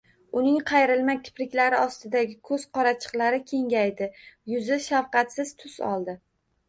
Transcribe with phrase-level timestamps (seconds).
[0.39, 4.09] Uning qayrilma kipriklari ostidagi ko`z qorachiqlari kengaydi,
[4.55, 6.17] yuzi shafqatsiz tus oldi